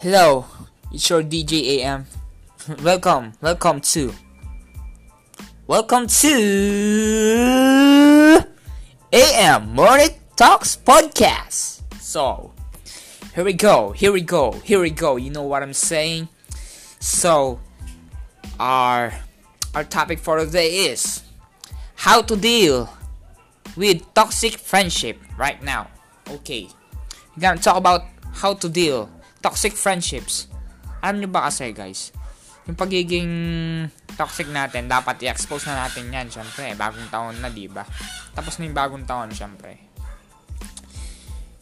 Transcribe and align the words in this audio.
Hello, 0.00 0.46
it's 0.90 1.10
your 1.10 1.22
DJ 1.22 1.84
AM. 1.84 2.06
welcome, 2.82 3.34
welcome 3.42 3.82
to. 3.82 4.14
Welcome 5.66 6.06
to 6.06 6.30
AM 9.12 9.74
Morning 9.74 10.08
Talks 10.36 10.74
Podcast. 10.74 11.82
So, 12.00 12.54
here 13.34 13.44
we 13.44 13.52
go, 13.52 13.92
here 13.92 14.10
we 14.10 14.22
go, 14.22 14.52
here 14.64 14.80
we 14.80 14.88
go. 14.88 15.16
You 15.16 15.28
know 15.28 15.42
what 15.42 15.62
I'm 15.62 15.74
saying? 15.74 16.30
So, 16.98 17.60
our 18.58 19.12
our 19.74 19.84
topic 19.84 20.18
for 20.18 20.38
today 20.38 20.88
is 20.88 21.20
how 21.96 22.22
to 22.22 22.36
deal 22.36 22.88
with 23.76 24.00
toxic 24.14 24.54
friendship 24.56 25.18
right 25.36 25.62
now. 25.62 25.90
Okay. 26.26 26.68
We're 27.36 27.42
gonna 27.42 27.60
talk 27.60 27.76
about 27.76 28.06
how 28.32 28.54
to 28.54 28.68
deal 28.70 29.10
toxic 29.40 29.76
friendships. 29.76 30.48
Alam 31.00 31.24
nyo 31.24 31.28
ba 31.32 31.48
kasi 31.48 31.72
guys, 31.72 32.12
yung 32.68 32.76
pagiging 32.76 33.32
toxic 34.14 34.46
natin, 34.52 34.86
dapat 34.86 35.16
i-expose 35.24 35.66
na 35.66 35.88
natin 35.88 36.12
yan, 36.12 36.28
syempre. 36.28 36.76
Bagong 36.76 37.08
taon 37.08 37.34
na, 37.40 37.48
di 37.48 37.66
ba? 37.66 37.82
Tapos 38.36 38.60
na 38.60 38.68
yung 38.68 38.76
bagong 38.76 39.08
taon, 39.08 39.32
syempre. 39.32 39.80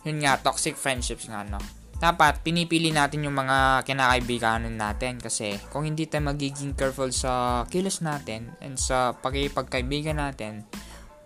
Yun 0.02 0.18
nga, 0.20 0.36
toxic 0.42 0.74
friendships 0.74 1.30
nga, 1.30 1.46
no? 1.46 1.62
Dapat, 1.98 2.46
pinipili 2.46 2.90
natin 2.94 3.26
yung 3.26 3.34
mga 3.34 3.82
kinakaibiganan 3.82 4.74
natin 4.74 5.18
kasi 5.18 5.58
kung 5.70 5.82
hindi 5.82 6.06
tayo 6.06 6.30
magiging 6.30 6.74
careful 6.78 7.10
sa 7.10 7.64
kilos 7.66 8.02
natin 8.02 8.54
and 8.62 8.78
sa 8.78 9.14
pagkipagkaibigan 9.18 10.18
natin, 10.18 10.62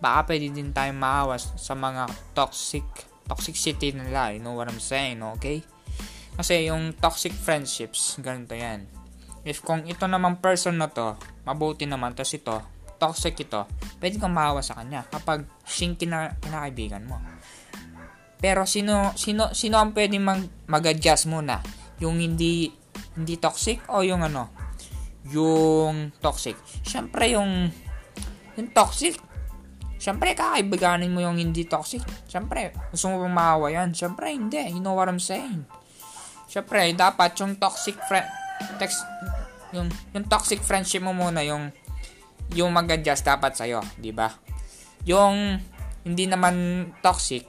baka 0.00 0.32
pwede 0.32 0.48
din 0.48 0.72
tayo 0.72 0.92
maawas 0.96 1.52
sa 1.60 1.76
mga 1.76 2.08
toxic 2.32 2.84
toxicity 3.28 3.92
nila. 3.92 4.32
You 4.32 4.40
know 4.40 4.56
what 4.56 4.72
I'm 4.72 4.80
saying, 4.80 5.20
okay? 5.36 5.60
Kasi 6.36 6.72
yung 6.72 6.96
toxic 6.96 7.32
friendships, 7.36 8.16
ganito 8.20 8.56
yan. 8.56 8.88
If 9.42 9.60
kung 9.60 9.84
ito 9.84 10.06
namang 10.06 10.38
person 10.38 10.78
na 10.78 10.88
to, 10.88 11.18
mabuti 11.44 11.84
naman, 11.84 12.14
tapos 12.14 12.32
ito, 12.32 12.56
toxic 13.02 13.34
ito, 13.42 13.66
pwede 13.98 14.22
kang 14.22 14.30
maawa 14.30 14.62
sa 14.62 14.78
kanya 14.78 15.02
kapag 15.10 15.42
siyang 15.66 15.98
kina, 15.98 16.38
kinakaibigan 16.38 17.02
mo. 17.02 17.18
Pero 18.38 18.66
sino 18.66 19.14
sino 19.14 19.54
sino 19.54 19.78
ang 19.78 19.94
pwede 19.94 20.18
mag, 20.18 20.42
mag-adjust 20.66 21.26
muna? 21.26 21.58
Yung 21.98 22.18
hindi 22.18 22.70
hindi 23.14 23.34
toxic 23.38 23.86
o 23.90 24.02
yung 24.02 24.22
ano? 24.22 24.50
Yung 25.30 26.10
toxic. 26.18 26.58
Syempre 26.82 27.30
yung 27.34 27.70
yung 28.58 28.68
toxic. 28.74 29.18
Syempre 29.98 30.34
kakaibiganin 30.34 31.14
mo 31.14 31.22
yung 31.22 31.38
hindi 31.38 31.66
toxic. 31.66 32.02
Syempre 32.26 32.74
gusto 32.90 33.10
mo 33.10 33.22
bang 33.22 33.34
maawa 33.34 33.66
yan? 33.70 33.94
Syempre 33.94 34.34
hindi. 34.34 34.58
You 34.74 34.82
know 34.82 34.98
what 34.98 35.06
I'm 35.06 35.22
saying? 35.22 35.81
Syempre 36.52 36.92
dapat 36.92 37.32
yung 37.40 37.56
toxic 37.56 37.96
friend 38.04 38.28
text 38.76 39.00
yung 39.72 39.88
yung 40.12 40.28
toxic 40.28 40.60
friendship 40.60 41.00
mo 41.00 41.16
muna 41.16 41.40
yung 41.40 41.72
yung 42.52 42.68
mag-adjust 42.68 43.24
dapat 43.24 43.56
sa'yo, 43.56 43.80
di 43.96 44.12
ba? 44.12 44.28
Yung 45.08 45.56
hindi 46.04 46.28
naman 46.28 46.84
toxic, 47.00 47.48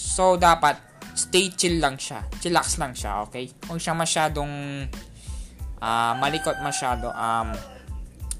So, 0.00 0.40
dapat, 0.40 0.80
stay 1.12 1.52
chill 1.52 1.82
lang 1.82 2.00
siya. 2.00 2.24
Chillax 2.40 2.80
lang 2.80 2.96
siya, 2.96 3.26
okay? 3.26 3.50
Huwag 3.68 3.82
siya 3.82 3.92
masyadong 3.92 4.52
uh, 5.82 6.12
malikot 6.16 6.56
masyado. 6.64 7.12
Um, 7.12 7.52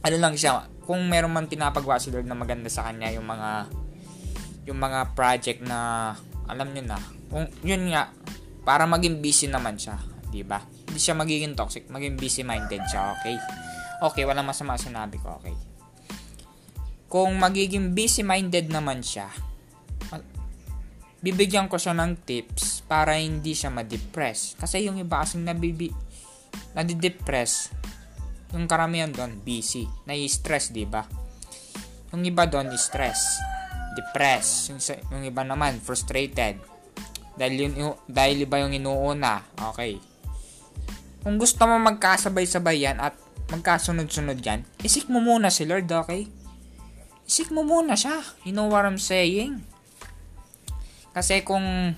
ano 0.01 0.17
lang 0.17 0.35
siya, 0.39 0.65
kung 0.89 1.05
meron 1.11 1.37
man 1.37 1.51
pinapagawa 1.51 2.01
si 2.01 2.09
Lord 2.09 2.25
na 2.25 2.39
maganda 2.39 2.73
sa 2.73 2.89
kanya, 2.89 3.13
yung 3.13 3.29
mga 3.29 3.69
yung 4.65 4.79
mga 4.81 5.13
project 5.13 5.61
na 5.67 6.13
alam 6.49 6.73
niyo 6.73 6.89
na, 6.89 6.99
kung 7.29 7.45
yun 7.61 7.93
nga, 7.93 8.09
para 8.63 8.85
maging 8.85 9.25
busy 9.25 9.49
naman 9.49 9.77
siya, 9.81 9.97
di 10.29 10.45
ba? 10.45 10.61
Hindi 10.61 11.01
siya 11.01 11.17
magiging 11.17 11.55
toxic, 11.57 11.89
maging 11.89 12.17
busy 12.21 12.43
minded 12.45 12.85
siya, 12.87 13.17
okay? 13.19 13.37
Okay, 14.01 14.25
walang 14.25 14.49
masama 14.49 14.81
sinabi 14.81 15.21
ko, 15.21 15.41
okay? 15.41 15.57
Kung 17.11 17.37
magiging 17.37 17.93
busy 17.93 18.23
minded 18.23 18.71
naman 18.71 19.03
siya, 19.03 19.29
bibigyan 21.21 21.69
ko 21.69 21.77
siya 21.77 21.93
ng 21.93 22.25
tips 22.25 22.81
para 22.89 23.21
hindi 23.21 23.53
siya 23.53 23.69
ma-depress. 23.69 24.57
Kasi 24.57 24.89
yung 24.89 24.97
iba 24.97 25.21
kasing 25.21 25.45
nabibi, 25.45 25.93
nadidepress, 26.73 27.75
yung 28.57 28.67
karamihan 28.67 29.13
doon, 29.13 29.39
busy, 29.45 29.87
nai-stress, 30.09 30.73
di 30.73 30.89
ba? 30.89 31.05
Yung 32.11 32.27
iba 32.27 32.49
doon, 32.49 32.73
stress, 32.75 33.39
depress, 33.95 34.73
yung, 34.73 34.81
yung 35.15 35.23
iba 35.29 35.43
naman, 35.47 35.79
frustrated. 35.79 36.59
Dahil, 37.41 37.73
yun, 37.73 37.97
dahil 38.05 38.45
iba 38.45 38.61
yung 38.61 38.77
inuuna, 38.77 39.41
okay. 39.73 39.97
Kung 41.25 41.41
gusto 41.41 41.65
mo 41.65 41.81
magkasabay-sabay 41.81 42.85
yan 42.85 43.01
at 43.01 43.17
magkasunod-sunod 43.49 44.45
yan, 44.45 44.69
isik 44.85 45.09
mo 45.09 45.25
muna 45.25 45.49
si 45.49 45.65
Lord, 45.65 45.89
okay? 45.89 46.29
Isik 47.25 47.49
mo 47.49 47.65
muna 47.65 47.97
siya. 47.97 48.21
You 48.45 48.53
know 48.53 48.69
what 48.69 48.85
I'm 48.85 49.01
saying? 49.01 49.65
Kasi 51.17 51.41
kung 51.41 51.97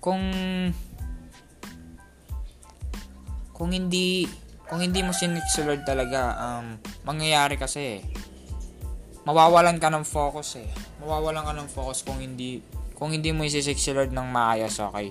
kung 0.00 0.22
kung 3.52 3.70
hindi 3.72 4.24
kung 4.64 4.80
hindi 4.80 5.04
mo 5.04 5.12
siniksulod 5.12 5.84
talaga 5.84 6.36
um, 6.40 6.80
mangyayari 7.04 7.60
kasi 7.60 8.00
mawawalan 9.28 9.76
ka 9.76 9.92
ng 9.92 10.08
focus 10.08 10.56
eh 10.64 10.70
mawawalan 11.04 11.44
ka 11.44 11.52
ng 11.52 11.68
focus 11.68 12.00
kung 12.00 12.16
hindi 12.16 12.64
kung 13.00 13.16
hindi 13.16 13.32
mo 13.32 13.48
isisiksulod 13.48 14.12
ng 14.12 14.26
maayos 14.28 14.76
okay 14.78 15.10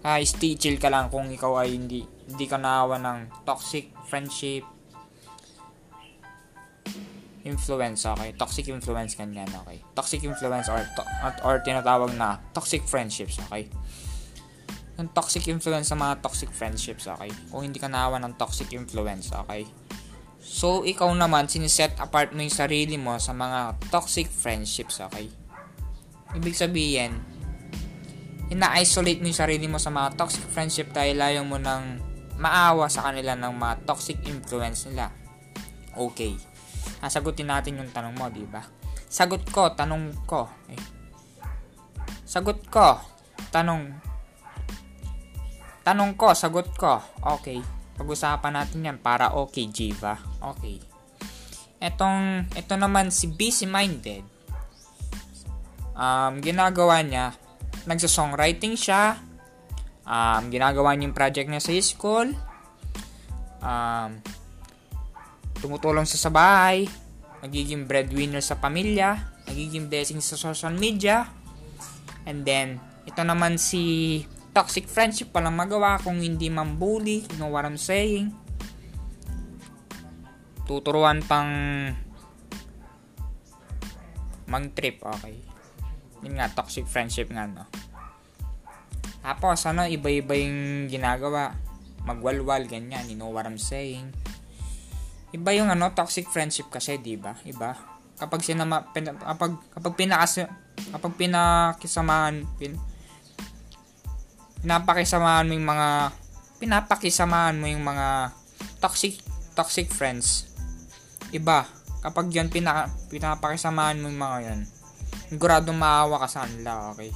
kaya 0.00 0.24
stay 0.24 0.56
chill 0.56 0.80
ka 0.80 0.88
lang 0.88 1.12
kung 1.12 1.28
ikaw 1.28 1.60
ay 1.60 1.76
hindi 1.76 2.00
hindi 2.02 2.46
ka 2.48 2.56
naawa 2.56 2.96
ng 2.98 3.46
toxic 3.46 3.92
friendship 4.08 4.64
influence, 7.46 8.02
okay? 8.02 8.34
Toxic 8.34 8.66
influence 8.66 9.14
ganyan, 9.14 9.46
okay? 9.62 9.78
Toxic 9.94 10.26
influence 10.26 10.66
or, 10.66 10.82
to, 10.82 11.02
or 11.46 11.62
tinatawag 11.62 12.18
na 12.18 12.42
toxic 12.50 12.82
friendships, 12.82 13.38
okay? 13.46 13.70
Yung 14.98 15.08
toxic 15.14 15.46
influence 15.46 15.94
sa 15.94 15.96
mga 15.96 16.18
toxic 16.20 16.50
friendships, 16.50 17.06
okay? 17.06 17.30
Kung 17.48 17.62
hindi 17.62 17.78
ka 17.78 17.86
naawa 17.86 18.18
ng 18.18 18.34
toxic 18.34 18.74
influence, 18.74 19.30
okay? 19.30 19.62
So, 20.42 20.82
ikaw 20.82 21.14
naman, 21.14 21.46
siniset 21.46 21.94
apart 22.02 22.34
mo 22.34 22.42
yung 22.42 22.52
sarili 22.52 22.98
mo 22.98 23.14
sa 23.22 23.30
mga 23.30 23.78
toxic 23.94 24.26
friendships, 24.26 24.98
okay? 24.98 25.30
Ibig 26.34 26.56
sabihin, 26.56 27.22
ina-isolate 28.50 29.22
mo 29.22 29.30
yung 29.30 29.38
sarili 29.38 29.66
mo 29.70 29.78
sa 29.78 29.94
mga 29.94 30.18
toxic 30.18 30.42
friendship 30.50 30.90
dahil 30.90 31.22
ayaw 31.22 31.46
mo 31.46 31.60
nang 31.60 32.02
maawa 32.40 32.90
sa 32.90 33.06
kanila 33.12 33.38
ng 33.38 33.52
mga 33.54 33.74
toxic 33.86 34.18
influence 34.26 34.90
nila. 34.90 35.14
Okay 35.94 36.56
sasagutin 37.02 37.50
natin 37.50 37.82
yung 37.82 37.90
tanong 37.90 38.14
mo, 38.16 38.26
di 38.30 38.46
ba? 38.46 38.62
Sagot 39.06 39.46
ko, 39.50 39.72
tanong 39.74 40.26
ko. 40.26 40.50
Eh. 40.70 40.82
Sagot 42.26 42.66
ko, 42.66 42.98
tanong. 43.54 43.94
Tanong 45.86 46.18
ko, 46.18 46.34
sagot 46.34 46.74
ko. 46.74 46.98
Okay. 47.38 47.62
Pag-usapan 47.96 48.52
natin 48.60 48.86
yan 48.92 48.98
para 49.00 49.32
okay, 49.32 49.70
Jiva. 49.70 50.18
Okay. 50.42 50.82
Etong, 51.78 52.50
ito 52.52 52.74
naman 52.74 53.14
si 53.14 53.30
Busy 53.30 53.64
Minded. 53.64 54.35
Um, 55.96 56.44
ginagawa 56.44 57.00
niya, 57.00 57.32
nagsa-songwriting 57.88 58.76
siya. 58.76 59.16
Um, 60.04 60.52
ginagawa 60.52 60.92
niya 60.94 61.08
yung 61.08 61.16
project 61.16 61.48
niya 61.48 61.64
sa 61.64 61.72
school. 61.80 62.36
Um, 63.64 64.20
tumutulong 65.58 66.04
sa 66.04 66.20
sa 66.20 66.30
bahay, 66.30 66.84
nagiging 67.40 67.88
breadwinner 67.88 68.44
sa 68.44 68.60
pamilya, 68.60 69.16
nagiging 69.48 69.88
blessing 69.88 70.20
sa 70.20 70.36
social 70.36 70.76
media, 70.76 71.26
and 72.28 72.44
then, 72.44 72.76
ito 73.08 73.22
naman 73.24 73.56
si 73.56 74.22
toxic 74.52 74.84
friendship 74.86 75.32
palang 75.32 75.56
magawa 75.56 75.96
kung 76.00 76.20
hindi 76.20 76.52
mambully, 76.52 77.24
you 77.24 77.36
know 77.40 77.48
what 77.48 77.64
I'm 77.64 77.80
saying? 77.80 78.30
Tuturuan 80.68 81.24
pang 81.24 81.50
mang 84.46 84.66
trip, 84.76 85.02
okay. 85.02 85.55
Yun 86.24 86.38
nga, 86.38 86.48
toxic 86.52 86.86
friendship 86.88 87.28
nga, 87.32 87.44
no. 87.48 87.66
Tapos, 89.20 89.66
ano, 89.66 89.84
iba-iba 89.84 90.38
yung 90.38 90.86
ginagawa. 90.86 91.52
Magwalwal, 92.06 92.70
ganyan, 92.70 93.10
you 93.10 93.18
know 93.18 93.34
what 93.34 93.44
I'm 93.44 93.58
saying? 93.58 94.14
Iba 95.34 95.50
yung 95.52 95.68
ano, 95.68 95.90
toxic 95.90 96.30
friendship 96.30 96.70
kasi, 96.70 96.96
'di 96.96 97.18
ba? 97.18 97.34
Iba. 97.42 97.74
Kapag 98.16 98.40
sinama 98.40 98.88
pin, 98.94 99.10
kapag 99.10 99.58
kapag 99.74 99.94
pinakas 99.98 100.48
kapag 100.88 101.12
pinakisamahan 101.18 102.46
pin, 102.56 102.78
pinapakisamahan 104.64 105.44
mo 105.44 105.52
yung 105.52 105.68
mga 105.68 105.88
pinapakisamahan 106.56 107.60
mo 107.60 107.68
yung 107.68 107.84
mga 107.84 108.32
toxic 108.80 109.20
toxic 109.52 109.92
friends. 109.92 110.48
Iba. 111.34 111.68
Kapag 112.00 112.30
yan 112.30 112.48
pinaka, 112.48 112.88
pinapakisamahan 113.12 113.98
mo 113.98 114.06
yung 114.08 114.22
mga 114.22 114.38
yan, 114.46 114.60
sigurado 115.28 115.74
maawa 115.74 116.22
ka 116.22 116.28
sa 116.30 116.46
kanila, 116.46 116.94
okay? 116.94 117.10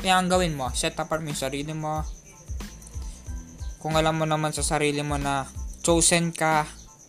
Kaya 0.00 0.18
ang 0.18 0.28
gawin 0.28 0.56
mo, 0.56 0.72
set 0.74 0.98
apart 0.98 1.22
mo 1.22 1.30
yung 1.30 1.38
sarili 1.38 1.72
mo, 1.76 2.02
kung 3.82 3.98
alam 3.98 4.18
mo 4.18 4.26
naman 4.26 4.54
sa 4.54 4.64
sarili 4.64 5.02
mo 5.04 5.18
na 5.18 5.46
chosen 5.82 6.30
ka, 6.30 6.66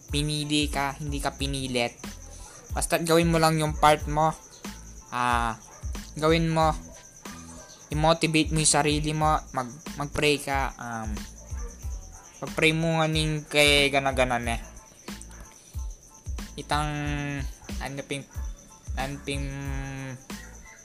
pinili 0.09 0.69
ka, 0.69 0.97
hindi 0.97 1.17
ka 1.21 1.33
pinilit. 1.33 1.97
Basta 2.73 2.97
gawin 3.01 3.29
mo 3.29 3.37
lang 3.37 3.57
yung 3.61 3.77
part 3.77 4.05
mo. 4.09 4.33
Ah, 5.13 5.57
gawin 6.17 6.49
mo 6.49 6.73
i-motivate 7.93 8.49
mo 8.49 8.57
yung 8.57 8.73
sarili 8.73 9.13
mo, 9.13 9.37
mag 9.53 9.69
mag-pray 10.01 10.41
ka, 10.41 10.73
um 10.81 11.13
pag-pray 12.41 12.73
mo 12.75 12.99
nga 12.99 13.07
ning 13.07 13.45
kay 13.45 13.87
gana-ganan 13.93 14.57
eh. 14.57 14.59
Itang 16.57 16.89
ano 17.79 18.01
ping 18.03 18.25
ping 19.23 19.47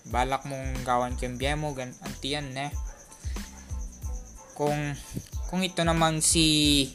balak 0.08 0.46
mong 0.48 0.86
gawan 0.86 1.18
kembye 1.18 1.52
mo 1.58 1.74
gan 1.76 1.92
antiyan 2.06 2.48
eh. 2.56 2.72
Kung 4.56 4.96
kung 5.50 5.60
ito 5.64 5.84
naman 5.84 6.22
si 6.24 6.88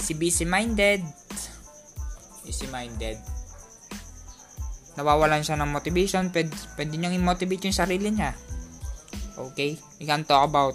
si 0.00 0.12
busy 0.16 0.46
minded 0.46 1.02
busy 2.42 2.66
minded 2.70 3.18
nawawalan 4.98 5.40
siya 5.40 5.56
ng 5.56 5.70
motivation 5.70 6.28
pwede, 6.34 6.50
pwede 6.74 6.98
niyang 6.98 7.16
i-motivate 7.16 7.70
yung 7.70 7.78
sarili 7.78 8.10
niya. 8.10 8.34
Okay? 9.38 9.78
We 9.96 10.04
can 10.04 10.26
talk 10.26 10.50
about 10.50 10.74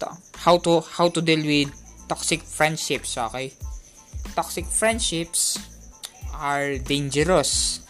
to- 0.00 0.16
how 0.40 0.56
to 0.62 0.80
how 0.80 1.12
to 1.12 1.20
deal 1.20 1.42
with 1.42 1.68
toxic 2.08 2.40
friendships 2.46 3.18
okay? 3.20 3.52
Toxic 4.32 4.64
friendships 4.64 5.58
are 6.32 6.78
dangerous 6.80 7.82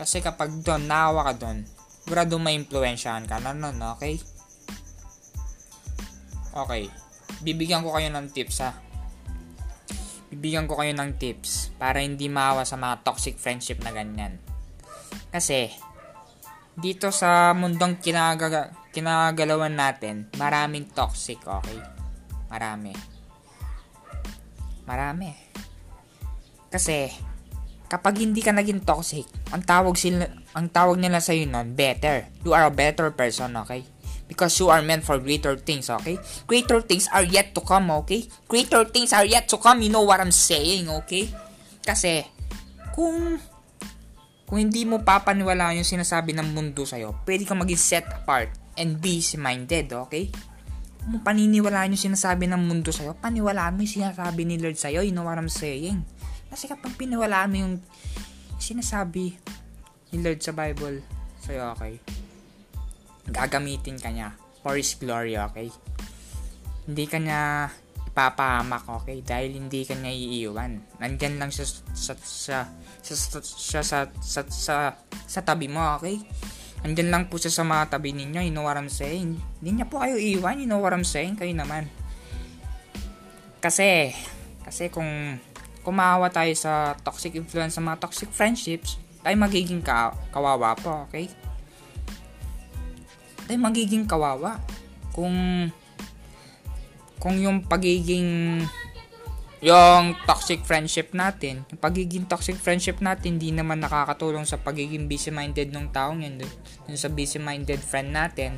kasi 0.00 0.24
kapag 0.24 0.64
doon 0.64 0.88
nawa 0.88 1.28
ka 1.28 1.44
doon 1.44 1.68
sigurado 2.08 2.40
may 2.40 2.56
impluensyahan 2.56 3.28
ka 3.28 3.36
na 3.44 3.52
nun 3.52 3.76
okay 3.84 4.16
Okay. 6.50 6.90
Bibigyan 7.46 7.86
ko 7.86 7.94
kayo 7.94 8.10
ng 8.10 8.26
tips 8.34 8.58
ha. 8.66 8.74
Bibigyan 10.30 10.66
ko 10.66 10.78
kayo 10.78 10.90
ng 10.94 11.14
tips 11.18 11.74
para 11.78 12.02
hindi 12.02 12.26
maawa 12.26 12.66
sa 12.66 12.74
mga 12.74 13.06
toxic 13.06 13.38
friendship 13.38 13.82
na 13.86 13.94
ganyan. 13.94 14.38
Kasi, 15.30 15.70
dito 16.74 17.14
sa 17.14 17.54
mundong 17.54 18.02
kinaga 18.02 18.74
kinagalawan 18.90 19.74
natin, 19.74 20.26
maraming 20.38 20.90
toxic, 20.90 21.38
okay? 21.46 21.78
Marami. 22.50 22.94
Marami. 24.86 25.30
Kasi, 26.66 27.14
kapag 27.90 28.22
hindi 28.22 28.38
ka 28.38 28.54
naging 28.54 28.86
toxic, 28.86 29.26
ang 29.50 29.66
tawag 29.66 29.98
sila, 29.98 30.30
ang 30.54 30.70
tawag 30.70 31.02
nila 31.02 31.18
sa 31.18 31.34
nun, 31.34 31.74
better. 31.74 32.30
You 32.46 32.54
are 32.54 32.70
a 32.70 32.72
better 32.72 33.10
person, 33.10 33.58
okay? 33.58 33.82
because 34.30 34.54
you 34.62 34.70
are 34.70 34.78
meant 34.78 35.02
for 35.02 35.18
greater 35.18 35.58
things, 35.58 35.90
okay? 35.90 36.14
Greater 36.46 36.78
things 36.78 37.10
are 37.10 37.26
yet 37.26 37.50
to 37.50 37.58
come, 37.66 37.90
okay? 37.90 38.22
Greater 38.46 38.86
things 38.86 39.10
are 39.10 39.26
yet 39.26 39.50
to 39.50 39.58
come, 39.58 39.82
you 39.82 39.90
know 39.90 40.06
what 40.06 40.22
I'm 40.22 40.30
saying, 40.30 40.86
okay? 41.02 41.26
Kasi, 41.82 42.22
kung 42.94 43.42
kung 44.46 44.58
hindi 44.62 44.86
mo 44.86 45.02
papaniwala 45.02 45.74
yung 45.74 45.86
sinasabi 45.86 46.30
ng 46.38 46.54
mundo 46.54 46.86
sa'yo, 46.86 47.26
pwede 47.26 47.42
kang 47.42 47.58
maging 47.58 47.82
set 47.82 48.06
apart 48.06 48.54
and 48.78 49.02
busy-minded, 49.02 49.90
okay? 50.06 50.30
Kung 51.02 51.26
paniniwalaan 51.26 51.98
yung 51.98 52.14
sinasabi 52.14 52.46
ng 52.46 52.62
mundo 52.62 52.94
sa'yo, 52.94 53.18
paniwalaan 53.18 53.74
mo 53.74 53.82
yung 53.82 53.94
sinasabi 53.98 54.46
ni 54.46 54.62
Lord 54.62 54.78
sa'yo, 54.78 55.02
you 55.02 55.10
know 55.10 55.26
what 55.26 55.42
I'm 55.42 55.50
saying? 55.50 56.06
Kasi 56.50 56.66
kapag 56.66 56.98
piniwalaan 56.98 57.50
mo 57.50 57.56
yung 57.62 57.74
sinasabi 58.58 59.38
ni 60.10 60.16
Lord 60.18 60.42
sa 60.42 60.52
Bible 60.52 61.00
sa'yo, 61.40 61.72
okay? 61.72 62.02
gagamitin 63.30 63.96
ka 63.96 64.10
niya 64.10 64.34
for 64.60 64.76
His 64.76 64.98
glory, 64.98 65.38
okay? 65.38 65.70
Hindi 66.84 67.04
ka 67.06 67.18
niya 67.22 67.70
ipapahamak, 68.10 68.84
okay? 69.00 69.22
Dahil 69.22 69.56
hindi 69.56 69.86
ka 69.86 69.94
niya 69.94 70.12
iiwan. 70.12 70.98
Nandyan 70.98 71.38
lang 71.38 71.54
siya 71.54 71.64
sa, 71.64 72.12
sa, 72.18 72.66
sa, 73.00 73.14
sa, 73.14 73.38
siya 73.40 73.82
sa, 73.86 73.98
sa, 74.20 74.40
sa, 74.50 74.74
sa 75.06 75.40
tabi 75.40 75.70
mo, 75.70 75.80
okay? 75.96 76.20
Nandyan 76.84 77.08
lang 77.12 77.24
po 77.30 77.38
siya 77.38 77.54
sa 77.54 77.64
mga 77.64 77.96
tabi 77.96 78.12
ninyo, 78.12 78.50
you 78.50 78.52
know 78.52 78.66
what 78.66 78.76
I'm 78.76 78.92
saying? 78.92 79.38
Hindi 79.62 79.70
niya 79.70 79.86
po 79.86 80.02
kayo 80.02 80.18
iiwan, 80.18 80.60
you 80.60 80.68
know 80.68 80.82
what 80.82 80.92
I'm 80.92 81.06
saying? 81.06 81.38
Kayo 81.38 81.54
naman. 81.54 81.88
Kasi, 83.60 84.10
kasi 84.64 84.88
kung 84.88 85.38
kumawa 85.80 86.28
tayo 86.28 86.52
sa 86.56 86.94
toxic 87.00 87.36
influence 87.36 87.76
sa 87.76 87.82
mga 87.84 88.00
toxic 88.00 88.30
friendships, 88.32 89.00
tayo 89.20 89.36
magiging 89.36 89.80
ka- 89.80 90.16
kawawa 90.32 90.76
po, 90.76 91.08
okay? 91.08 91.28
ay 93.50 93.58
magiging 93.58 94.06
kawawa 94.06 94.62
kung 95.10 95.66
kung 97.18 97.36
yung 97.42 97.66
pagiging 97.66 98.62
yung 99.60 100.16
toxic 100.24 100.64
friendship 100.64 101.12
natin, 101.12 101.68
yung 101.68 101.82
pagiging 101.82 102.24
toxic 102.24 102.56
friendship 102.56 103.02
natin 103.04 103.36
hindi 103.36 103.52
naman 103.52 103.82
nakakatulong 103.84 104.48
sa 104.48 104.56
pagiging 104.56 105.04
busy-minded 105.04 105.68
ng 105.68 105.92
taong 105.92 106.24
yun, 106.24 106.40
dun 106.40 106.96
sa 106.96 107.12
busy-minded 107.12 107.76
friend 107.76 108.16
natin 108.16 108.56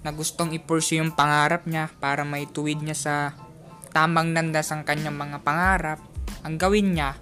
na 0.00 0.08
gustong 0.14 0.56
i-pursue 0.56 1.04
yung 1.04 1.12
pangarap 1.12 1.68
niya 1.68 1.92
para 2.00 2.24
may 2.24 2.48
tuwid 2.48 2.80
niya 2.80 2.96
sa 2.96 3.14
tamang 3.92 4.32
landas 4.32 4.72
ang 4.72 4.88
kanyang 4.88 5.18
mga 5.18 5.44
pangarap. 5.44 6.00
Ang 6.42 6.58
gawin 6.58 6.94
niya, 6.94 7.16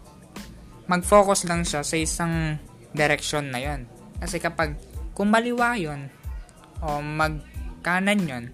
mag-focus 0.88 1.46
lang 1.46 1.62
siya 1.62 1.84
sa 1.84 1.96
isang 1.96 2.56
direction 2.96 3.52
na 3.52 3.60
yon. 3.60 3.86
Kasi 4.18 4.40
kapag 4.40 4.76
kung 5.14 5.30
maliwa 5.30 5.76
yun, 5.76 6.08
o 6.80 7.04
magkanan 7.04 8.20
yon 8.24 8.44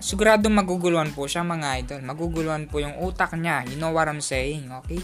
sigurado 0.00 0.52
maguguluhan 0.52 1.12
po 1.16 1.24
siya 1.24 1.40
mga 1.40 1.80
idol. 1.80 2.00
Maguguluhan 2.04 2.68
po 2.68 2.80
yung 2.84 3.00
utak 3.00 3.32
niya. 3.36 3.64
You 3.64 3.80
know 3.80 3.92
what 3.96 4.08
I'm 4.08 4.20
saying 4.20 4.68
okay? 4.84 5.00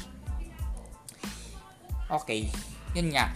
Okay 2.12 2.52
yun 2.92 3.08
nga. 3.16 3.32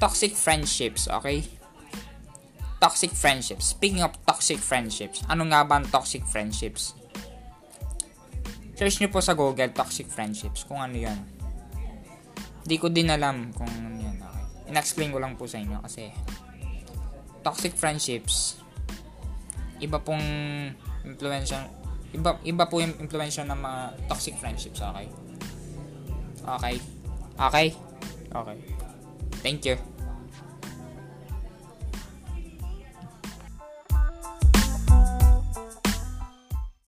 Toxic 0.00 0.32
friendships 0.32 1.08
okay? 1.12 1.44
Toxic 2.80 3.12
friendships. 3.12 3.76
Speaking 3.76 4.00
of 4.00 4.16
toxic 4.24 4.56
friendships 4.56 5.20
ano 5.28 5.44
nga 5.52 5.60
ba 5.64 5.80
ang 5.80 5.86
toxic 5.92 6.24
friendships 6.24 6.96
search 8.80 9.04
nyo 9.04 9.12
po 9.12 9.20
sa 9.20 9.36
google 9.36 9.68
toxic 9.76 10.08
friendships 10.08 10.64
kung 10.64 10.80
ano 10.80 10.96
yan 10.96 11.20
hindi 12.64 12.76
ko 12.80 12.88
din 12.88 13.12
alam 13.12 13.52
kung 13.52 13.68
ano 13.68 14.00
yan 14.00 14.16
okay 14.16 14.44
in-explain 14.72 15.12
ko 15.12 15.20
lang 15.20 15.36
po 15.36 15.44
sa 15.44 15.60
inyo 15.60 15.76
kasi 15.84 16.08
toxic 17.40 17.72
friendships, 17.76 18.60
iba 19.80 19.98
pong 20.00 20.22
influensya, 21.04 21.66
iba, 22.12 22.36
iba 22.44 22.64
po 22.68 22.84
yung 22.84 22.94
influensya 23.00 23.48
ng 23.48 23.58
mga 23.58 23.80
toxic 24.08 24.36
friendships, 24.36 24.80
okay? 24.84 25.08
Okay? 26.44 26.76
Okay? 27.40 27.66
Okay. 28.30 28.56
Thank 29.40 29.64
you. 29.64 29.76